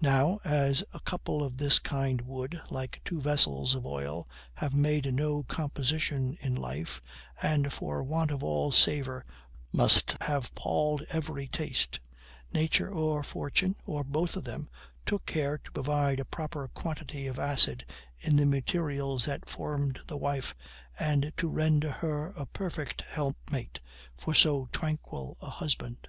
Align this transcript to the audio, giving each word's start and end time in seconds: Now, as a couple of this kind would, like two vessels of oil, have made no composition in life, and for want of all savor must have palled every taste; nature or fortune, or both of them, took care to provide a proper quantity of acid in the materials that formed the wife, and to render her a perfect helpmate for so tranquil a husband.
Now, 0.00 0.40
as 0.44 0.82
a 0.94 1.00
couple 1.00 1.42
of 1.42 1.58
this 1.58 1.78
kind 1.78 2.22
would, 2.22 2.58
like 2.70 3.02
two 3.04 3.20
vessels 3.20 3.74
of 3.74 3.84
oil, 3.84 4.26
have 4.54 4.72
made 4.72 5.12
no 5.12 5.42
composition 5.42 6.38
in 6.40 6.54
life, 6.54 7.02
and 7.42 7.70
for 7.70 8.02
want 8.02 8.30
of 8.30 8.42
all 8.42 8.72
savor 8.72 9.26
must 9.70 10.16
have 10.22 10.54
palled 10.54 11.02
every 11.10 11.48
taste; 11.48 12.00
nature 12.50 12.88
or 12.88 13.22
fortune, 13.22 13.76
or 13.84 14.02
both 14.04 14.36
of 14.36 14.44
them, 14.44 14.70
took 15.04 15.26
care 15.26 15.58
to 15.58 15.72
provide 15.72 16.18
a 16.18 16.24
proper 16.24 16.68
quantity 16.68 17.26
of 17.26 17.38
acid 17.38 17.84
in 18.20 18.36
the 18.36 18.46
materials 18.46 19.26
that 19.26 19.50
formed 19.50 19.98
the 20.06 20.16
wife, 20.16 20.54
and 20.98 21.30
to 21.36 21.46
render 21.46 21.90
her 21.92 22.28
a 22.38 22.46
perfect 22.46 23.02
helpmate 23.02 23.80
for 24.16 24.32
so 24.32 24.70
tranquil 24.72 25.36
a 25.42 25.50
husband. 25.50 26.08